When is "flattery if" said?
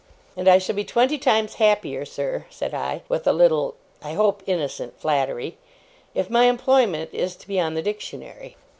4.99-6.27